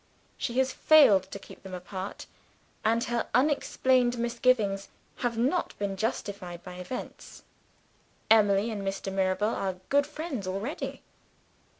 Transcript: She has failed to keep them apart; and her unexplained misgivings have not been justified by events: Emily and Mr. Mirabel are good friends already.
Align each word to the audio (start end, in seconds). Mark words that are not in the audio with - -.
She 0.35 0.57
has 0.57 0.73
failed 0.73 1.29
to 1.29 1.37
keep 1.37 1.61
them 1.61 1.75
apart; 1.75 2.25
and 2.83 3.03
her 3.03 3.27
unexplained 3.35 4.17
misgivings 4.17 4.89
have 5.17 5.37
not 5.37 5.77
been 5.77 5.95
justified 5.95 6.63
by 6.63 6.77
events: 6.77 7.43
Emily 8.27 8.71
and 8.71 8.81
Mr. 8.81 9.13
Mirabel 9.13 9.49
are 9.53 9.73
good 9.89 10.07
friends 10.07 10.47
already. 10.47 11.03